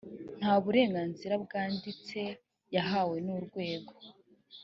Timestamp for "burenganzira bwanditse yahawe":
0.63-3.15